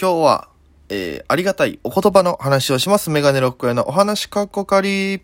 [0.00, 0.48] 今日は、
[0.90, 3.10] えー、ありがたいお言葉の話をします。
[3.10, 5.22] メガネロックへのお話かっこかり。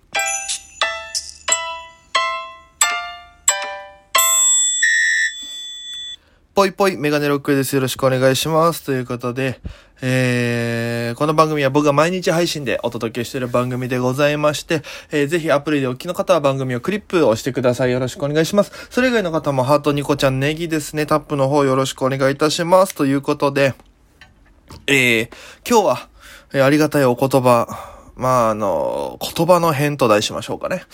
[6.56, 7.76] ぽいぽいメガネロックです。
[7.76, 8.82] よろしくお願いします。
[8.82, 9.60] ということで、
[10.02, 14.82] えー、この番組は僕が毎日配信でお届けしている番組でございまして、
[15.12, 17.92] えー、ぜひアプリでお聞きの方は番組をクリップ押してください。
[17.92, 18.72] よろしくお願いします。
[18.90, 21.06] それ以外の方もハートニコちゃんネギですね。
[21.06, 22.96] タップの方よろしくお願いいたします。
[22.96, 23.74] ということで、
[24.86, 25.28] えー、
[25.68, 26.08] 今日は、
[26.52, 27.66] えー、ありがたいお言葉、
[28.16, 30.84] まあ、あの、言葉の変と題しましょうかね。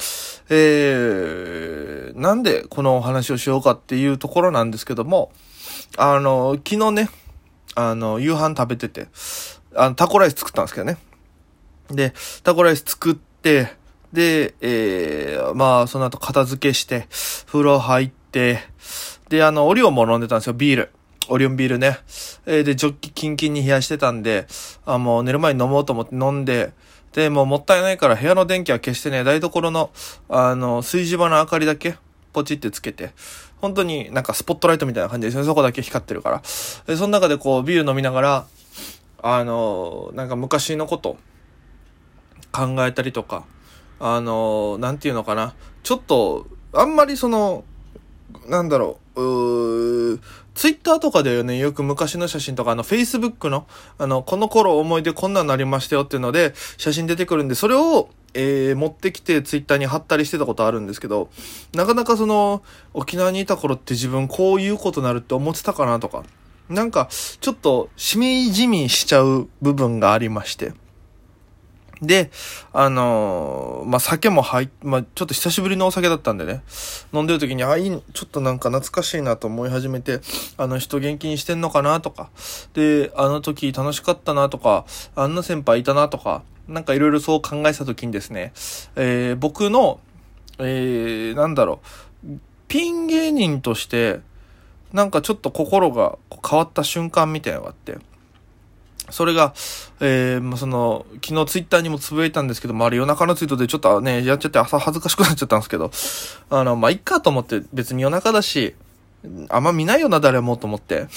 [0.49, 5.33] えー、なんでこのお話をしようかっていうところなんですけども、
[5.97, 7.09] あの、昨日ね、
[7.75, 9.09] あの、夕飯食べてて、
[9.75, 10.99] あの、タコライス作ったんですけどね。
[11.91, 13.75] で、タコライス作って、
[14.13, 17.07] で、えー、まあ、その後片付けして、
[17.47, 18.61] 風呂入って、
[19.29, 20.93] で、あの、オリオンも飲んでたんですよ、ビール。
[21.31, 21.99] オリオンビールね。
[22.45, 24.47] えー、で、ジョッキキンキンに冷やしてたんで、
[24.85, 26.73] あ、もう寝る前に飲もうと思って飲んで、
[27.13, 29.91] で、もうもったいないから部屋の電気は消してね、台所の、
[30.29, 31.97] あの、炊事場の明かりだけ、
[32.33, 33.13] ポチってつけて、
[33.61, 35.45] 本当になんかスポットライトみたいな感じですね。
[35.45, 36.43] そこだけ光ってるから。
[36.87, 38.47] で、その中でこう、ビール飲みながら、
[39.23, 41.17] あの、なんか昔のこと
[42.53, 43.45] 考えたりとか、
[43.99, 45.55] あの、なんていうのかな。
[45.83, 47.65] ちょっと、あんまりその、
[48.49, 50.10] なんだろう、う
[50.61, 53.67] ツイッターとかでね、よく昔の写真とか、あの、Facebook の、
[53.97, 61.31] あの、この頃思い出こんなんなりましたよっていうので、写真出てくるんで、それを、えー、持ってきてツイッターに貼ったりしてたことあるんですけど、
[61.73, 66.25] なかなかその、沖縄にいた頃って自分こういうことなるって思ってたかなとか、
[66.69, 70.75] なんか、ちょっと、しみじみしちゃう部分がありまして。
[72.03, 72.31] で、
[72.73, 76.63] あのー、まあ、酒も入っ、まあ、ちょっと久しぶりのお酒だったんでね、
[77.13, 80.21] 飲んでる時に、あ、いい、ちょっとなんか懐かしいなと思い始めて、
[80.57, 82.31] あの人元気にしてんのかなとか、
[82.73, 88.53] で、あの時楽しかったなとか、あんな先輩いたなとか、なんかいろいろそう考えた時にですね、
[88.97, 90.01] えー、僕の、
[90.59, 91.81] えー、なんだろ
[92.25, 92.39] う、
[92.69, 94.21] ピン芸人として、
[94.93, 96.19] なんかちょっと心が
[96.49, 97.99] 変わった瞬間みたいなのがあって、
[99.11, 99.55] それが、
[100.01, 105.91] えー、まあ、その、昨日ツイッターにもつぶやいたんですけども、あれ夜中のツイートでちょっとね、やっちゃって朝恥ずかしくなっちゃったんですけど、
[106.51, 108.75] あの、まあ、いっかと思って別に夜中だし、
[109.49, 111.09] あんま見ないよな、誰もと思って、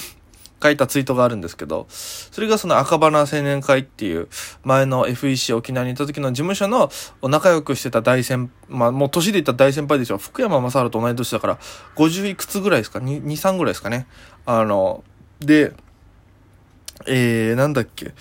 [0.64, 4.28] 書いたツイートがあるんですけど、それがその赤花青年会っていう、
[4.62, 6.90] 前の FEC 沖縄にいた時の事務所の
[7.20, 10.16] お仲良くしてた大先、まあもう年で言った大先輩でしょ。
[10.16, 11.58] 福山雅治と同い年だから、
[11.96, 14.06] 50いくつぐらいですか ?2、2 3ぐらいですかね。
[14.46, 15.04] あの、
[15.40, 15.74] で、
[17.06, 18.12] えー、なんだっけ？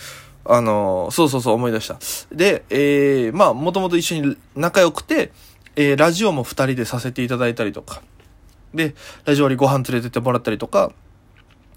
[0.46, 1.98] あの、そうそうそう思い出した。
[2.36, 5.32] で、えー、まあ、もともと一緒に仲良くて、
[5.76, 8.02] えー、ラジオも二人でさせていただいたりとか、
[8.74, 8.96] で、
[9.26, 10.92] ラジオにご飯連れてってもらったりとか、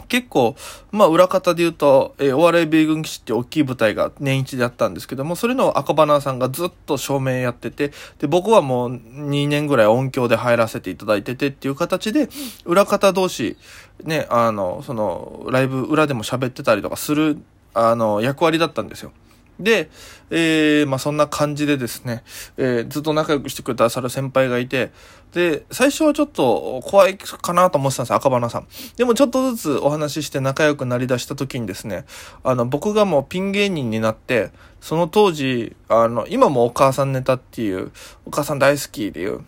[0.09, 0.57] 結構、
[0.93, 12.29] まあ、裏方で言うと、えー、お笑い米軍基地って大きい舞台が年一であったんですけども、それの赤花さんがずっと照明やってて、で、僕はもう2年ぐらい音響で入らせていただいててっていう形で、
[12.65, 13.57] 裏方同士、
[14.05, 17.39] ね、あの、その、ライブ裏でも喋ってたりとかする、
[17.75, 19.13] あの、役割だったんですよ。
[19.59, 19.91] で、
[20.31, 22.23] えー、まあそんな感じでですね、
[22.57, 24.91] えー、ずっと仲良くしてくださる先輩がいて、
[25.33, 28.69] で、最初はちょっと怖いかなと思ってたんです赤花さん。
[28.97, 32.05] でもちょっとずつお話しして仲良くなりだした時にですね、
[32.43, 34.51] あの、僕がもうピン芸人になって、
[34.81, 37.93] その当時、あの、今もお母さんネタっていう、
[38.25, 39.45] お母さん大好きっていう、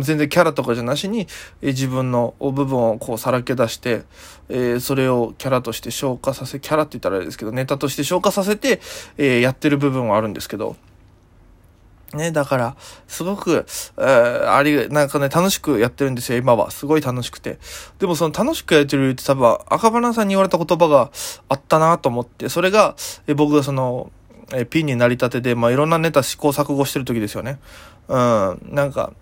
[0.00, 1.26] 全然キャラとかじゃなしに、
[1.62, 4.02] え自分の部分をこうさらけ出して、
[4.48, 8.80] えー、それをキャラとして消化させ、キャラって言ったらあれですけど、ネタとして消化させて、
[9.18, 10.76] えー、やってる部分はあるんですけど、
[12.14, 13.64] ね、だから、すごく、
[13.96, 16.72] えー、あり、なんかね、楽しくやってるんですよ、今は。
[16.72, 17.58] すごい楽しくて。
[18.00, 21.10] でもその楽しくやってるって多分、赤花さんに言われた言葉が
[21.48, 22.96] あったなと思って、それが、
[23.28, 24.10] え僕がその、
[24.52, 27.60] えピンになりたてで、まあ、いろんなネタ試行錯誤してる時ですよね。
[28.08, 29.12] うん、なんか、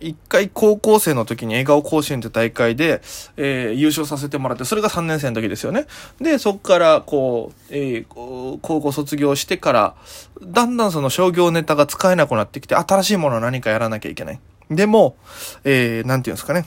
[0.00, 3.00] 一回高校生の時に笑顔甲子園って大会で、
[3.36, 5.86] えー、優勝させてもらって、それが3年生の時ですよね。
[6.20, 9.94] で、そこから、こう、えー、高校卒業してから、
[10.42, 14.40] だんだんその商業ネタが使えなくなってきて、新しいものを何かやらなきゃいけない。
[14.70, 15.16] でも、
[15.64, 16.66] えー、なんていうんですかね。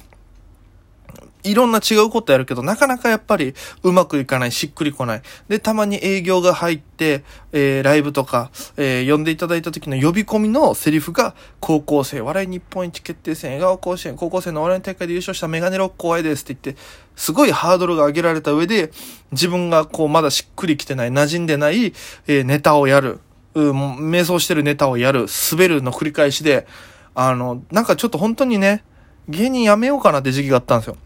[1.44, 3.54] いろんな違うことやるけど、なかなかやっぱり
[3.84, 5.22] うまくいかない、しっくりこない。
[5.48, 16.82] で、たまに営業が入って、えー、ライブとか、えー、呼んでいただいた時の呼び込みのセリフが、高校生、笑い日本一決定戦、笑顔甲子園、高校生の笑い大会で優勝したメガネロック怖いですって言って、
[17.16, 18.92] すごいハードルが上げられた上で、
[19.32, 21.94] 自分がこう、まだしっくりきてない、馴染んでない、
[22.28, 23.20] えー、ネタをやる。
[23.56, 26.68] うん、瞑想してるネタをやる、滑るの繰り返しで、
[27.16, 28.84] あの、なんかちょっと本当にね、
[29.28, 30.98] 芸人やめようかなって時期があったんですよ。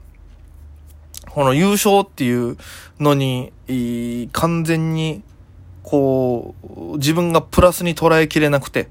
[1.33, 2.57] この優勝っていう
[3.00, 3.51] のに、
[4.33, 5.24] 完全に、
[5.81, 8.88] こう、自分がプラスに捉えきれなくて、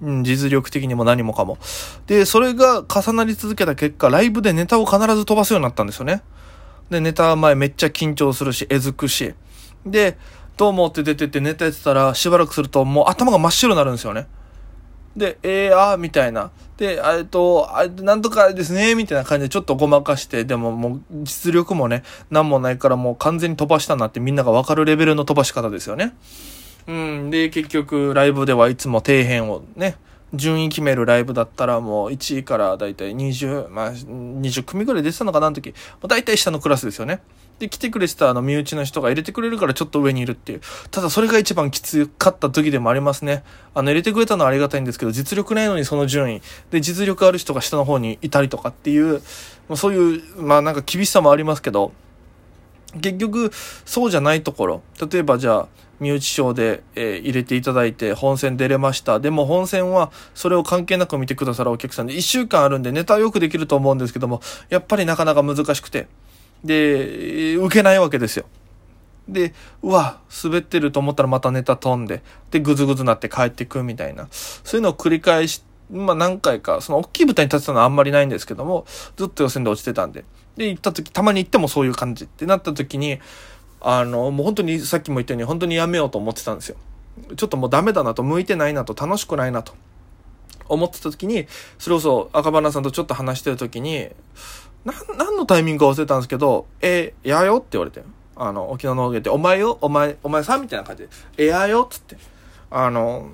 [0.00, 1.58] うん、実力的にも何もかも。
[2.06, 6.22] で、それが重なり続けた結果、ライブでネタを必ず飛ばすようになったんですよね。
[6.90, 9.34] で、ネタ前めっちゃ緊張するし、えずくし。
[9.84, 10.16] で、
[10.56, 14.28] どうもって出てってネタやってたら、しばらくするともう頭が真っ白になるんですよね。
[15.16, 16.50] で、えー、あー、みたいな。
[16.76, 26.14] で、えっと、あなんとかですね、みたいな感じでちょっとごまかして、でももう実力もね、なんもないからもう完全に飛ばしたなってみんながわかるレベルの飛ばし方ですよね。
[26.86, 27.30] うん。
[27.30, 29.96] で、結局、ライブではいつも底辺をね、
[30.34, 35.74] 順位決めるライブだったらもう1位からだいたい20、まあ、20組ぐらい出てたのかな、あの時。
[36.06, 37.20] だいたい下のクラスですよね。
[37.58, 40.60] で、来てくれてたあの身内の人が入れてくれるからちょっと上にいるっていう。
[40.90, 43.42] ただそれが一番きつかった時でもありますね。
[43.74, 46.42] あの、入れてくれたのはありがたいんですけど、実力ないのにその順位。
[46.70, 49.22] で、実力ある人が下の方にいたりとかっていう、
[49.68, 51.92] まあ、そういう、まあなんか厳しさもありますけど、
[53.00, 53.50] 結局、
[53.84, 54.82] そうじゃないところ。
[55.10, 55.68] 例えばじゃあ、
[56.00, 59.20] 身内賞で、えー、入れていただいて本戦出れました。
[59.20, 66.06] でも本戦はそれを関係なく見てくださるお客さんで1週間あるんでネタはよくできると思うんですけども、やっぱりなかなか難しくて。
[66.64, 68.46] で、受けないわけですよ。
[69.28, 69.52] で、
[69.82, 74.28] うわ、滑ってると思ったらまたネタ飛んで、で、ぐずぐずなって帰ってくみたいな。
[74.30, 80.24] そういうのを繰り返し、まあ何回か、その大きい舞台に立ってたのはあんまりないんですけども、ずっと予選で落ちてたんで。
[80.56, 83.20] で、行った時、たまに行ってもそういう感じってなった時に、
[83.80, 86.76] あの、もう本当にさっきも言ったように本当にやめようと思ってたんですよ。
[87.36, 89.74] ちょっともうダメだなと、向いてないなと、楽しくないなと
[90.68, 91.46] 思ってた時に、
[91.78, 94.08] それこそ赤羽さんとちょっと話してる時に、
[94.88, 98.02] な、何のタイミングか忘れたんですけど、えー、やよって言われて。
[98.36, 102.16] あの、沖縄の方言って、お前よ、お前、お前さんみたいな感じで、えやよっつって。
[102.70, 103.28] あの、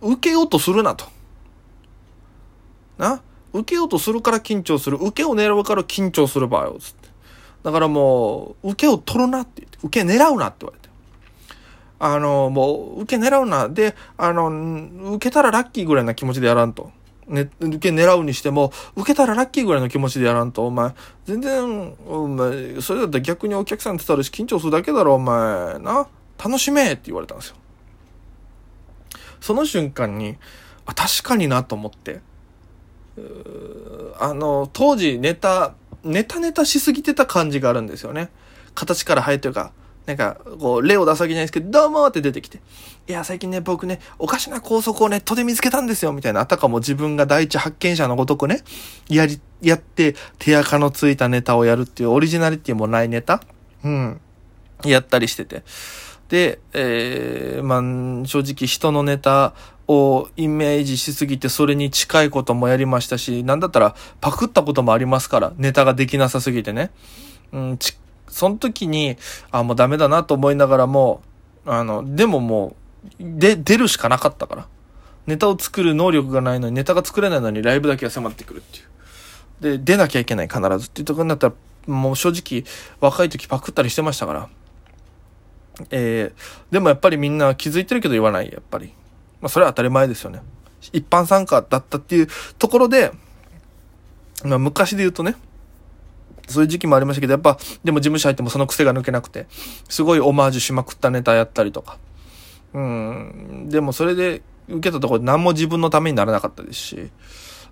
[0.00, 1.06] 受けようとするなと。
[2.96, 3.20] な？
[3.52, 4.96] 受けようとするから緊張する。
[4.96, 7.08] 受けを狙うから緊張する場合を、つって。
[7.64, 10.88] だからもう、受けを取るなって言って、受け狙うなって言われて。
[11.98, 13.68] あの、もう、受け狙うな。
[13.68, 14.48] で、あの、
[15.16, 16.92] 受けたらラッキーぐらいな気持ちでやらんと。
[17.30, 20.92] ね、受け狙うにしても、受けたらラッキーぐらいの気持ちでやらんと、お前、
[21.24, 26.08] 全然、お前、それだったら逆にお客さんってたるし緊張するだけだろ、お前、な、
[26.42, 27.56] 楽しめって言われたんですよ。
[29.40, 30.36] その瞬間に、
[30.86, 32.20] あ、確かになと思って、
[34.18, 38.30] あの、当時ネタ、ネタネタしすぎてた感じがあるんですよね。
[38.74, 39.72] 形から入ってるか、
[40.10, 42.60] なんか、こう、例を出すわけじゃないですけど、どうもって出てきて。
[43.06, 46.40] いや、最近ね、僕ね、おかしな高速をネットで見つけたんですよ、みたいな。
[46.40, 48.62] あたかも自分が第一発見者のごとくね、
[49.08, 53.40] やり、やって、手垢のついたネタをやるっていう、オリジナリティもないネタ
[53.84, 54.20] うん。
[54.84, 55.62] やったりしてて。
[56.28, 59.54] で、えー、まあ、正直人のネタ
[59.86, 66.90] をイメージしすぎてそれに近いこともやりましたし、なんだったらパクったこともありますから、ネタができなさすぎてね。
[67.52, 67.78] うん、
[68.30, 69.16] その時に、
[69.50, 71.22] あ、もうダメだなと思いながらも、
[71.66, 72.76] あの、でもも
[73.18, 74.66] う、で、出るしかなかったから。
[75.26, 79.78] ネタを作る能力がないのに、ネタが作れないのにライブだけは迫ってくるっていう。
[79.78, 81.54] で、出なきゃいけない必ずっていうところになったら、
[81.86, 82.64] もう正直、
[83.00, 84.48] 若い時パクったりしてましたから。
[85.90, 88.92] えー、でもやっぱりみんな気づいてるけど言わない、やっぱり。
[89.40, 90.42] まあ、それは当たり前ですよね。
[90.92, 92.28] 一般参加だったっていう
[92.58, 93.12] ところで、
[94.44, 95.36] まあ、昔で言うとね、
[96.50, 99.46] そういう時期もありましたけど、やっぱ、でも事務所入ってもその癖が抜けなくて、
[99.88, 101.98] すごいオマージュしまくったネタやったりとか。
[102.74, 103.68] うん。
[103.68, 107.10] でもそれで受けたところで何も自分のためにならなかったですし。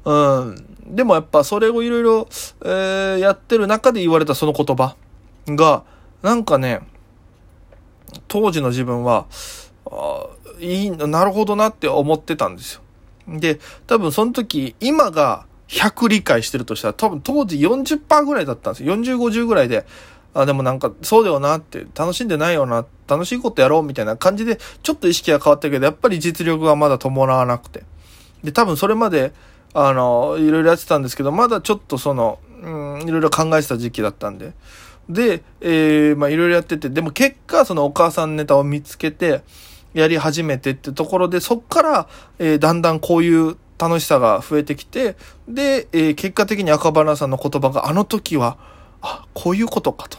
[0.05, 0.95] うん。
[0.95, 2.29] でもやっぱそれをいろいろ、
[2.64, 4.97] えー、やってる中で言われたその言葉
[5.47, 5.85] が、
[6.23, 6.81] なんかね、
[8.26, 9.26] 当時の自分は、
[9.87, 10.26] あ
[10.61, 12.83] いい、なるほどなって思ってたんですよ。
[13.29, 18.95] で、多分その時、今が100理解してるとしたら、多分当時40%ぐらいだったんですよ。
[18.95, 19.87] 40、50ぐらいで、
[20.35, 27.85] あ、でもなんか、そうだよなって、楽しんでないよな、楽しいことやろうみたいな感じで、ちょっと意識が変わったけど、やっぱり実力がまだ伴わなくて。
[28.43, 29.33] で、多分それまで、
[29.75, 34.53] あの、いろいろやってたんですけど、まだちょっとその、うん、いろいろ考えてた時期だったんで。
[35.09, 39.43] で、えー、まあいろいろやってて、でも結果、そのお母さんネタを見つけて、
[39.95, 42.09] やり始めてってところで、そっから、
[42.39, 45.16] えー、だんだんこういう楽しさが増えてきて、
[45.47, 48.58] で、えー、結果的に赤羽さんの言葉があの時は、
[49.00, 50.18] あ、こういうことかと。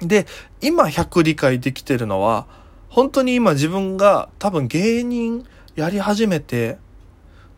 [0.00, 0.26] で、
[0.60, 2.46] 今100理解できてるのは、
[2.88, 6.78] 本当に今自分が多分芸人やり始めて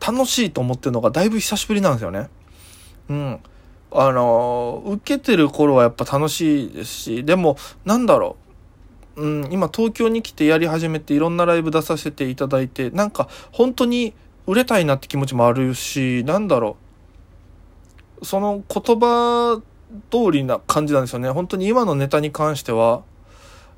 [0.01, 2.29] 楽しいと思ってるのがだいぶ久しぶりなんですよね。
[3.09, 3.41] うん。
[3.91, 8.37] あの、受けてる頃はやっぱ楽しいですし、でも、なんだろ
[9.17, 9.23] う。
[9.23, 14.15] うん、今東京に来てやり始めていろんなライブ出させていただいて、なんか本当に
[14.47, 16.77] 売れたいなって気持ちもあるし、なんだろ
[18.23, 18.25] う。
[18.25, 19.61] その言葉
[20.11, 21.31] 通りな感じなんですよね。
[21.31, 23.03] 本当に今のネタに関しては、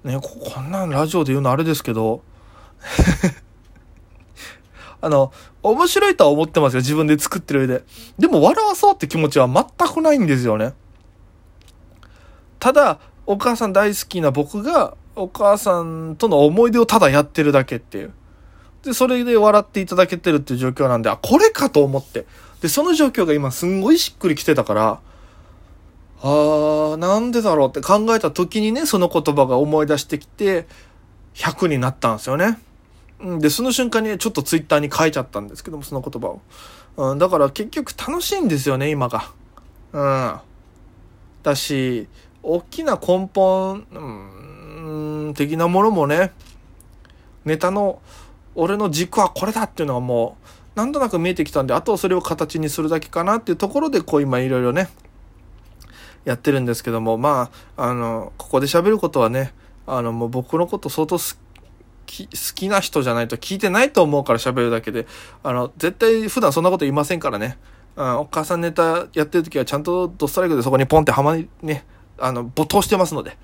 [0.04, 2.22] ね、こんなんラジオで言うのあれですけど、
[5.00, 5.32] あの、
[5.62, 6.80] 面白いとは思ってますよ。
[6.80, 7.84] 自分で作ってる上で。
[8.18, 10.74] でも笑わそうって気持ちは全くないんですよね。
[12.58, 18.12] ただ、お母さん大好きな僕が、お母さんとの思い出をただやってるだけっていう。
[18.84, 22.26] で、それで笑っていただけてるっていう状況なんで、あ、これかと思って。
[22.60, 25.00] で、その状況が今すんごいしっくりきてたから、
[26.20, 30.66] あー、なんでだろうって考えた時にね、その言葉が思い出してきて、
[31.34, 32.58] 100になったんですよね。
[33.40, 36.40] で、その瞬間にちょっとツイッターに書いちゃったんですけども、その言葉を。
[36.96, 39.30] うん、だから結局楽しいんですよね、今が。
[39.92, 40.40] うん。
[41.42, 42.08] だし、
[42.42, 46.32] 大きな根本、うん、的なものもね、
[47.44, 48.00] ネタの、
[48.58, 50.36] 俺の軸はこれだっていうのはも
[50.74, 54.88] う、なんとなく見えてきたんで、あとそれを形にするだけかなっていうところで、こう今いろいろね、
[56.24, 59.52] やってるんですけども、まあ、あの、ここで喋ることはね、
[59.86, 61.22] あの、もう僕のこと相当好
[62.06, 65.06] き、好きな人じゃないと聞いてないと思うから喋るだけで、
[65.44, 67.58] あの、絶対普段そんなこと言いませんからね。
[67.94, 71.84] うん、お母さんネタやってる時はちゃんとドストライクでそこにポンってはまり、ね、
[72.18, 73.38] あの、没頭してますので、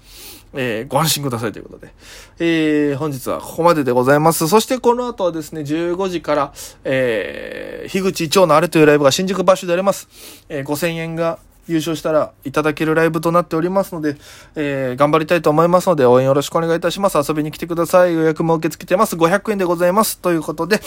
[0.57, 1.93] えー、ご安心くださいということで。
[2.39, 4.49] えー、本日はここまででございます。
[4.49, 6.53] そしてこの後はですね、15時から、
[6.85, 10.09] えー、樋口町のあれというライブが新宿バッシュであります。
[10.49, 14.17] えー、5000円が優勝したらいただけるライブとなっておりますので、
[14.55, 17.19] えー、頑張りたいと思いますので、応援よろしくお願いいたします。
[17.19, 18.15] 遊びに来てください。
[18.15, 19.17] 予約も受け付けてます。
[19.17, 20.19] 500円でございます。
[20.19, 20.81] ということで、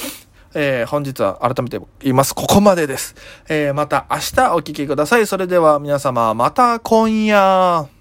[0.53, 2.33] えー、本日は改めて言います。
[2.33, 3.15] ここまでです。
[3.49, 5.27] えー、また明日お聴きください。
[5.27, 7.96] それでは皆様、また今夜。